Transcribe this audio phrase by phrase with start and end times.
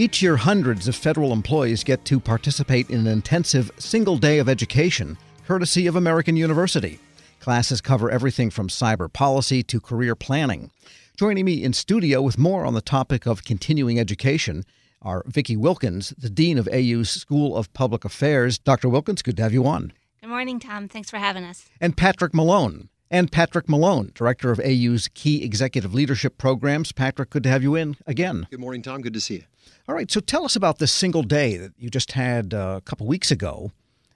[0.00, 4.48] Each year, hundreds of federal employees get to participate in an intensive single day of
[4.48, 6.98] education, courtesy of American University.
[7.38, 10.70] Classes cover everything from cyber policy to career planning.
[11.18, 14.64] Joining me in studio with more on the topic of continuing education
[15.02, 18.56] are Vicki Wilkins, the Dean of AU's School of Public Affairs.
[18.58, 18.88] Dr.
[18.88, 19.92] Wilkins, good to have you on.
[20.22, 20.88] Good morning, Tom.
[20.88, 21.66] Thanks for having us.
[21.78, 22.88] And Patrick Malone.
[23.12, 26.92] And Patrick Malone, Director of AU's Key Executive Leadership Programs.
[26.92, 28.46] Patrick, good to have you in again.
[28.50, 29.00] Good morning, Tom.
[29.00, 29.44] Good to see you.
[29.88, 32.80] All right, so tell us about this single day that you just had uh, a
[32.82, 33.72] couple weeks ago,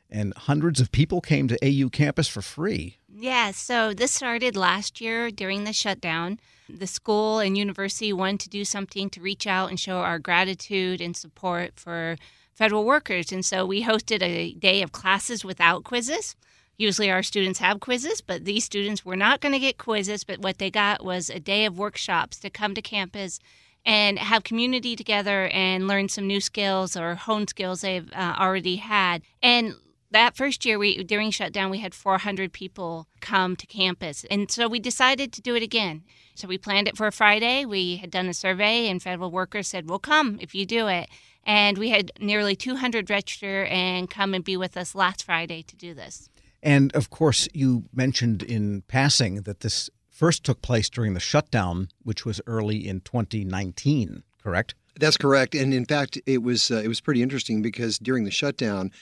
[0.09, 2.99] and hundreds of people came to AU campus for free.
[3.13, 6.39] Yeah, so this started last year during the shutdown.
[6.69, 11.01] The school and university wanted to do something to reach out and show our gratitude
[11.01, 12.17] and support for
[12.53, 13.33] federal workers.
[13.33, 16.37] And so we hosted a day of classes without quizzes.
[16.77, 20.41] Usually our students have quizzes, but these students were not going to get quizzes, but
[20.41, 23.39] what they got was a day of workshops to come to campus
[23.87, 28.77] and have community together and learn some new skills or hone skills they've uh, already
[28.77, 29.23] had.
[29.43, 29.75] And
[30.11, 34.25] that first year we during shutdown we had 400 people come to campus.
[34.31, 36.03] And so we decided to do it again.
[36.35, 37.65] So we planned it for a friday.
[37.65, 41.09] We had done a survey and federal workers said we'll come if you do it.
[41.47, 45.77] And we had nearly 200 register and come and be with us last friday to
[45.77, 46.31] do this
[46.65, 51.89] and of course you mentioned in passing that this first took place during the shutdown,
[52.03, 54.75] which was early in 2019, correct?
[54.99, 55.55] That's correct.
[55.55, 58.93] And in fact, it was uh, it was pretty interesting because during the shutdown,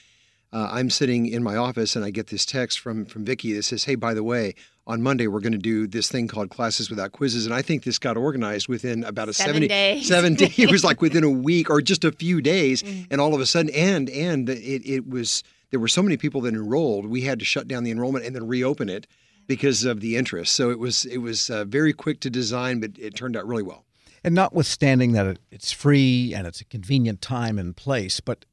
[0.51, 3.63] uh, I'm sitting in my office and I get this text from from Vicki that
[3.63, 4.55] says, "Hey, by the way,
[4.87, 7.83] on Monday we're going to do this thing called classes without quizzes." And I think
[7.83, 10.07] this got organized within about a seven 70, days.
[10.07, 10.57] seven days.
[10.57, 13.05] It was like within a week or just a few days, mm.
[13.11, 16.39] and all of a sudden, and and it it was there were so many people
[16.41, 19.07] that enrolled, we had to shut down the enrollment and then reopen it
[19.47, 20.53] because of the interest.
[20.53, 23.63] So it was it was uh, very quick to design, but it turned out really
[23.63, 23.83] well.
[24.23, 28.45] And notwithstanding that it's free and it's a convenient time and place, but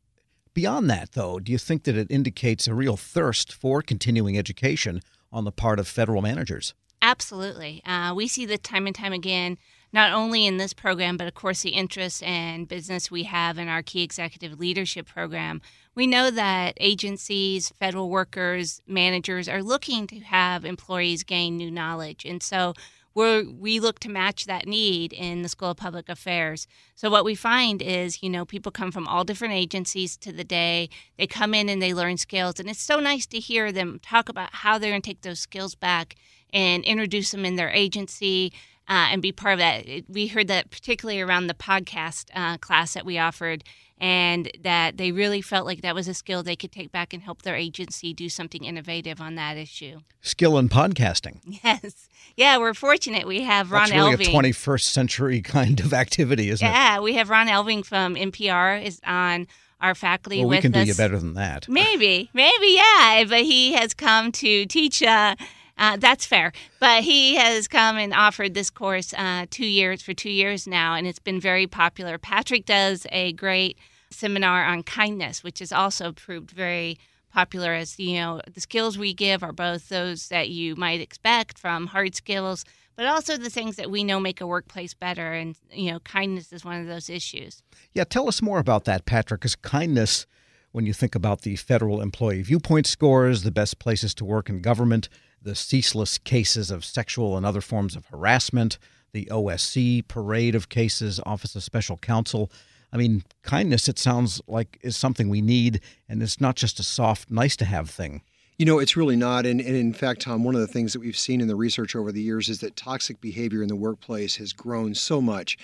[0.54, 5.02] beyond that, though, do you think that it indicates a real thirst for continuing education
[5.30, 6.72] on the part of federal managers?
[7.02, 7.82] Absolutely.
[7.84, 9.58] Uh, we see that time and time again,
[9.92, 13.68] not only in this program, but of course the interest and business we have in
[13.68, 15.60] our key executive leadership program.
[15.94, 22.24] We know that agencies, federal workers, managers are looking to have employees gain new knowledge.
[22.24, 22.74] And so
[23.14, 26.66] we we look to match that need in the School of Public Affairs.
[26.94, 30.44] So what we find is, you know, people come from all different agencies to the
[30.44, 30.88] day.
[31.18, 34.28] They come in and they learn skills, and it's so nice to hear them talk
[34.28, 36.14] about how they're going to take those skills back
[36.52, 38.52] and introduce them in their agency.
[38.90, 39.86] Uh, and be part of that.
[40.08, 43.62] We heard that particularly around the podcast uh, class that we offered
[44.00, 47.22] and that they really felt like that was a skill they could take back and
[47.22, 50.00] help their agency do something innovative on that issue.
[50.22, 51.38] Skill in podcasting.
[51.62, 52.08] Yes.
[52.36, 53.26] Yeah, we're fortunate.
[53.26, 54.28] We have Ron That's really Elving.
[54.28, 56.94] a 21st century kind of activity, isn't yeah, it?
[56.96, 59.46] Yeah, we have Ron Elving from NPR is on
[59.80, 60.84] our faculty well, with we can us.
[60.84, 61.68] do you better than that.
[61.68, 63.24] Maybe, maybe, yeah.
[63.28, 65.02] But he has come to teach.
[65.02, 65.36] Uh,
[65.80, 66.52] uh, that's fair.
[66.78, 70.94] But he has come and offered this course uh, two years for two years now,
[70.94, 72.18] and it's been very popular.
[72.18, 73.78] Patrick does a great
[74.10, 76.98] seminar on kindness, which has also proved very
[77.32, 81.58] popular as you know the skills we give are both those that you might expect
[81.58, 82.64] from hard skills
[82.96, 86.52] but also the things that we know make a workplace better and you know kindness
[86.52, 87.62] is one of those issues
[87.94, 90.26] yeah tell us more about that patrick because kindness
[90.72, 94.60] when you think about the federal employee viewpoint scores the best places to work in
[94.60, 95.08] government
[95.42, 98.78] the ceaseless cases of sexual and other forms of harassment
[99.12, 102.50] the osc parade of cases office of special counsel
[102.92, 106.82] I mean, kindness, it sounds like, is something we need, and it's not just a
[106.82, 108.22] soft, nice to have thing.
[108.58, 109.46] You know, it's really not.
[109.46, 111.96] And, and, in fact, Tom, one of the things that we've seen in the research
[111.96, 115.56] over the years is that toxic behavior in the workplace has grown so much,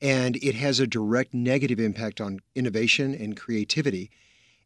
[0.00, 4.10] and it has a direct negative impact on innovation and creativity.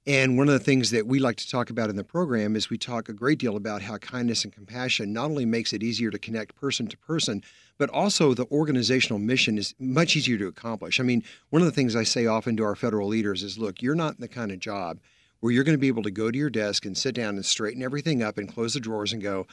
[0.07, 2.71] And one of the things that we like to talk about in the program is
[2.71, 6.13] we talk a great deal about how kindness and compassion not only makes it easier
[6.13, 7.43] to connect person to person,
[7.77, 11.01] but also the organizational mission is much easier to accomplish.
[11.01, 13.83] I mean, one of the things I say often to our federal leaders is look,
[13.83, 15.01] you're not in the kind of job
[15.41, 17.45] where you're going to be able to go to your desk and sit down and
[17.45, 19.47] straighten everything up and close the drawers and go,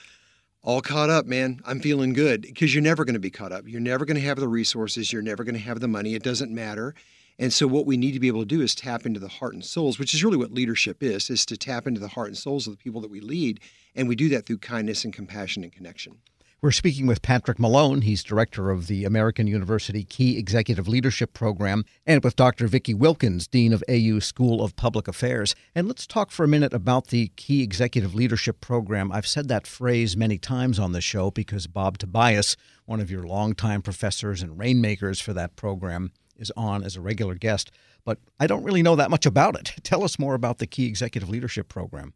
[0.61, 1.61] all caught up, man.
[1.65, 3.67] I'm feeling good because you're never going to be caught up.
[3.67, 5.11] You're never going to have the resources.
[5.11, 6.13] You're never going to have the money.
[6.13, 6.93] It doesn't matter.
[7.39, 9.53] And so what we need to be able to do is tap into the heart
[9.53, 12.37] and souls, which is really what leadership is, is to tap into the heart and
[12.37, 13.59] souls of the people that we lead.
[13.95, 16.19] And we do that through kindness and compassion and connection.
[16.63, 18.03] We're speaking with Patrick Malone.
[18.03, 22.67] He's director of the American University Key Executive Leadership Program, and with Dr.
[22.67, 25.55] Vicki Wilkins, Dean of AU School of Public Affairs.
[25.75, 29.11] And let's talk for a minute about the Key Executive Leadership Program.
[29.11, 33.23] I've said that phrase many times on the show because Bob Tobias, one of your
[33.23, 37.71] longtime professors and rainmakers for that program, is on as a regular guest,
[38.05, 39.73] but I don't really know that much about it.
[39.83, 42.13] Tell us more about the Key Executive Leadership Program.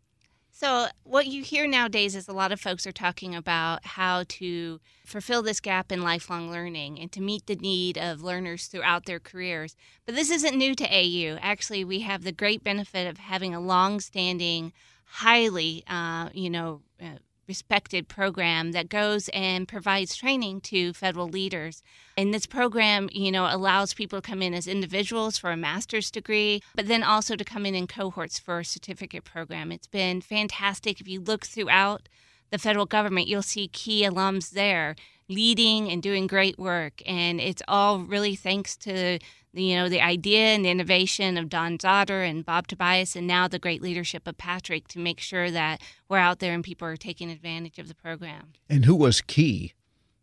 [0.59, 4.79] So, what you hear nowadays is a lot of folks are talking about how to
[5.05, 9.19] fulfill this gap in lifelong learning and to meet the need of learners throughout their
[9.19, 9.75] careers.
[10.07, 11.37] But this isn't new to AU.
[11.43, 14.73] Actually, we have the great benefit of having a long standing,
[15.05, 21.81] highly, uh, you know, uh, respected program that goes and provides training to federal leaders.
[22.17, 26.11] And this program, you know, allows people to come in as individuals for a master's
[26.11, 29.71] degree, but then also to come in in cohorts for a certificate program.
[29.71, 30.99] It's been fantastic.
[30.99, 32.09] If you look throughout
[32.49, 34.95] the federal government, you'll see key alums there
[35.29, 37.01] leading and doing great work.
[37.05, 39.19] And it's all really thanks to
[39.53, 43.47] you know the idea and the innovation of Don Zauderer and Bob Tobias, and now
[43.47, 46.97] the great leadership of Patrick to make sure that we're out there and people are
[46.97, 48.53] taking advantage of the program.
[48.69, 49.73] And who was key?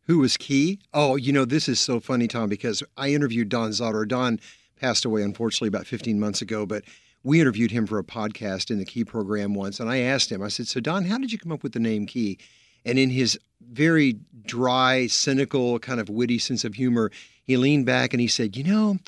[0.07, 0.81] Who was key?
[0.93, 4.07] Oh, you know this is so funny, Tom, because I interviewed Don Zauderer.
[4.07, 4.39] Don
[4.77, 6.85] passed away unfortunately about 15 months ago, but
[7.23, 10.43] we interviewed him for a podcast in the Key program once, and I asked him.
[10.43, 12.39] I said, "So Don, how did you come up with the name Key?"
[12.85, 13.39] And in his
[13.71, 17.11] very dry, cynical, kind of witty sense of humor,
[17.45, 18.99] he leaned back and he said, You know,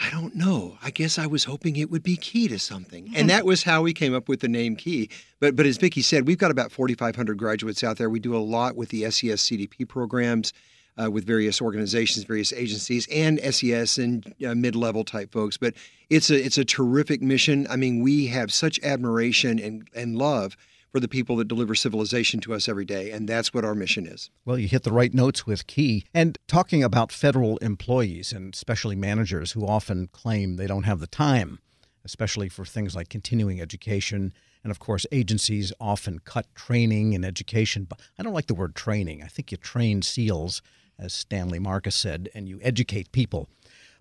[0.00, 0.76] I don't know.
[0.82, 3.12] I guess I was hoping it would be key to something.
[3.14, 5.08] And that was how we came up with the name Key.
[5.40, 8.10] But but as Vicki said, we've got about 4,500 graduates out there.
[8.10, 10.52] We do a lot with the SES CDP programs.
[10.96, 15.56] Uh, with various organizations, various agencies, and SES and uh, mid-level type folks.
[15.56, 15.74] But
[16.08, 17.66] it's a it's a terrific mission.
[17.68, 20.56] I mean, we have such admiration and and love
[20.94, 23.10] for the people that deliver civilization to us every day.
[23.10, 24.30] And that's what our mission is.
[24.44, 26.04] Well, you hit the right notes with Key.
[26.14, 31.08] And talking about federal employees and especially managers who often claim they don't have the
[31.08, 31.58] time,
[32.04, 34.32] especially for things like continuing education.
[34.62, 37.88] And of course, agencies often cut training and education.
[37.90, 39.20] But I don't like the word training.
[39.20, 40.62] I think you train SEALs,
[40.96, 43.48] as Stanley Marcus said, and you educate people.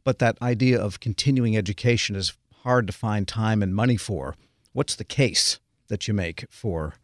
[0.03, 4.35] But that idea of continuing education is hard to find time and money for.
[4.73, 5.57] What's the case?
[5.93, 6.95] That you make for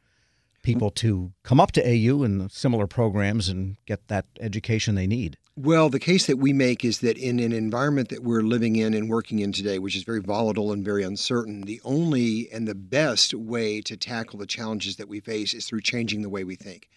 [0.64, 5.38] people to come up to AU and similar programs and get that education they need?
[5.56, 8.96] Well, the case that we make is that in an environment that we're living in
[8.96, 12.74] and working in today, which is very volatile and very uncertain, the only and the
[12.74, 16.56] best way to tackle the challenges that we face is through changing the way we
[16.56, 16.90] think.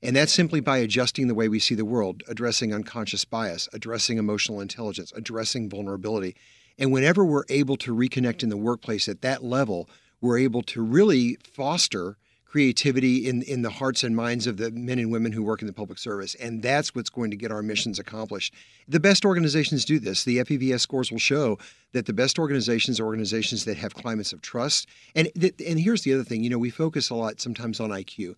[0.00, 4.18] And that's simply by adjusting the way we see the world, addressing unconscious bias, addressing
[4.18, 6.36] emotional intelligence, addressing vulnerability.
[6.78, 9.88] And whenever we're able to reconnect in the workplace at that level,
[10.22, 12.16] we're able to really foster
[12.52, 15.66] creativity in, in the hearts and minds of the men and women who work in
[15.66, 16.34] the public service.
[16.34, 18.52] And that's what's going to get our missions accomplished.
[18.86, 20.24] The best organizations do this.
[20.24, 21.58] The FEVS scores will show
[21.92, 24.86] that the best organizations are organizations that have climates of trust.
[25.14, 27.88] And, th- and here's the other thing you know, we focus a lot sometimes on
[27.88, 28.34] IQ.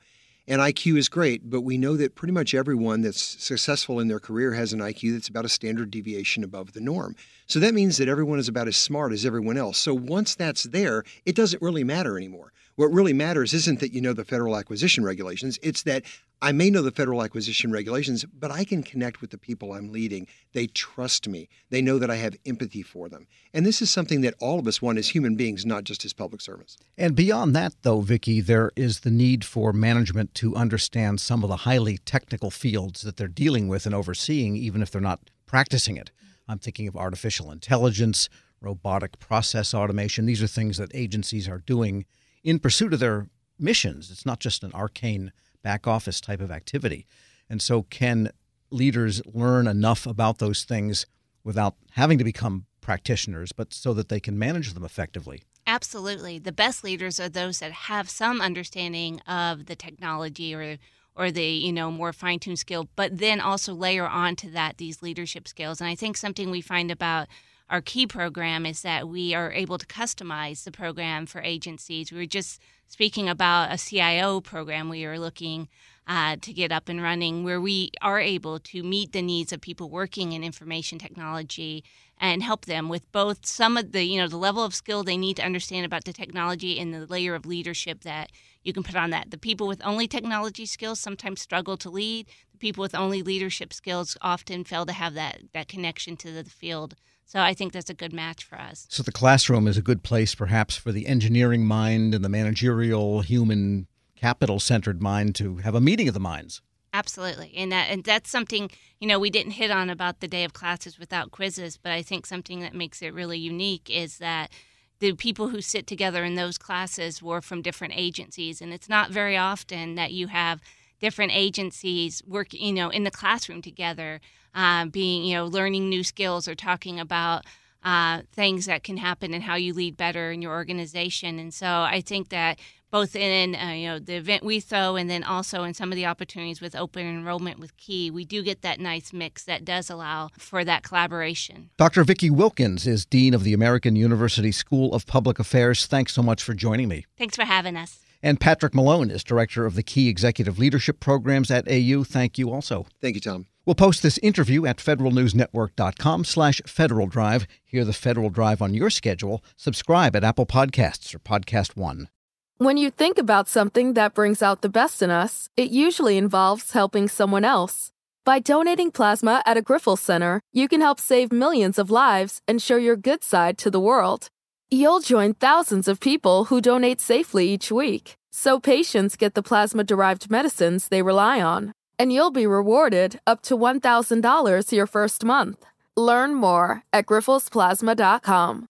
[0.47, 4.21] And IQ is great, but we know that pretty much everyone that's successful in their
[4.21, 7.17] career has an IQ that's about a standard deviation above the norm.
[7.47, 9.79] So that means that everyone is about as smart as everyone else.
[9.79, 12.53] So once that's there, it doesn't really matter anymore.
[12.77, 16.03] What really matters isn't that you know the federal acquisition regulations, it's that
[16.43, 19.93] I may know the federal acquisition regulations, but I can connect with the people I'm
[19.93, 20.27] leading.
[20.53, 21.49] They trust me.
[21.71, 23.29] They know that I have empathy for them.
[23.55, 26.13] And this is something that all of us want as human beings, not just as
[26.13, 26.77] public servants.
[26.99, 31.49] And beyond that, though, Vicki, there is the need for management to understand some of
[31.49, 35.97] the highly technical fields that they're dealing with and overseeing, even if they're not practicing
[35.97, 36.11] it.
[36.49, 38.29] I'm thinking of artificial intelligence,
[38.61, 40.27] robotic process automation.
[40.27, 42.05] These are things that agencies are doing
[42.45, 44.11] in pursuit of their missions.
[44.11, 45.33] It's not just an arcane
[45.63, 47.07] back office type of activity.
[47.49, 48.31] And so, can
[48.71, 51.07] leaders learn enough about those things
[51.43, 55.43] without having to become practitioners, but so that they can manage them effectively?
[55.67, 56.39] Absolutely.
[56.39, 60.77] The best leaders are those that have some understanding of the technology or
[61.17, 65.47] or the you know more fine-tuned skill but then also layer onto that these leadership
[65.47, 67.29] skills and i think something we find about
[67.71, 72.13] our key program is that we are able to customize the program for agencies.
[72.13, 75.69] We were just speaking about a CIO program we are looking
[76.07, 79.61] uh, to get up and running where we are able to meet the needs of
[79.61, 81.83] people working in information technology
[82.19, 85.17] and help them with both some of the you know the level of skill they
[85.17, 88.31] need to understand about the technology and the layer of leadership that
[88.63, 92.27] you can put on that the people with only technology skills sometimes struggle to lead
[92.53, 96.45] the people with only leadership skills often fail to have that that connection to the
[96.45, 96.95] field
[97.27, 98.87] so I think that's a good match for us.
[98.91, 103.23] So the classroom is a good place, perhaps, for the engineering mind and the managerial,
[103.23, 106.61] human capital centered mind to have a meeting of the minds.
[106.95, 108.71] Absolutely, and that and that's something
[109.01, 112.03] you know we didn't hit on about the day of classes without quizzes, but I
[112.03, 114.53] think something that makes it really unique is that
[115.01, 119.11] the people who sit together in those classes were from different agencies, and it's not
[119.11, 120.61] very often that you have
[121.01, 124.21] different agencies work, you know, in the classroom together,
[124.55, 127.45] uh, being, you know, learning new skills or talking about
[127.85, 131.39] uh, things that can happen and how you lead better in your organization.
[131.39, 132.59] And so I think that
[132.91, 135.97] both in uh, you know the event we throw and then also in some of
[135.97, 139.91] the opportunities with open enrollment with Key, we do get that nice mix that does
[139.91, 141.71] allow for that collaboration.
[141.77, 142.05] Dr.
[142.05, 145.87] Vicki Wilkins is Dean of the American University School of Public Affairs.
[145.87, 147.05] Thanks so much for joining me.
[147.19, 148.04] Thanks for having us.
[148.25, 152.05] And Patrick Malone is Director of the Key Executive Leadership Programs at AU.
[152.05, 152.87] Thank you also.
[152.99, 153.45] Thank you, Tom.
[153.67, 157.47] We'll post this interview at federalnewsnetwork.com slash Federal Drive.
[157.67, 159.45] Hear the Federal Drive on your schedule.
[159.57, 162.09] Subscribe at Apple Podcasts or Podcast One.
[162.57, 166.71] When you think about something that brings out the best in us, it usually involves
[166.71, 167.91] helping someone else.
[168.25, 172.63] By donating plasma at a Grifols Center, you can help save millions of lives and
[172.63, 174.29] show your good side to the world.
[174.71, 179.85] You'll join thousands of people who donate safely each week, so patients get the plasma
[179.85, 181.73] derived medicines they rely on.
[181.99, 185.65] And you'll be rewarded up to $1,000 your first month.
[185.97, 188.67] Learn more at grifolsplasma.com.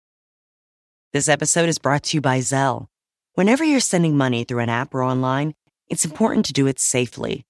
[1.14, 2.88] This episode is brought to you by Zelle.
[3.36, 5.54] Whenever you're sending money through an app or online,
[5.88, 7.46] it's important to do it safely.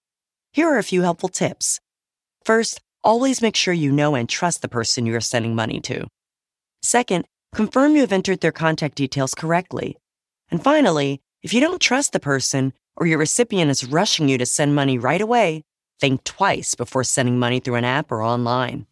[0.51, 1.79] Here are a few helpful tips.
[2.43, 6.05] First, always make sure you know and trust the person you are sending money to.
[6.83, 9.97] Second, confirm you have entered their contact details correctly.
[10.49, 14.45] And finally, if you don't trust the person or your recipient is rushing you to
[14.45, 15.63] send money right away,
[15.99, 18.85] think twice before sending money through an app or online.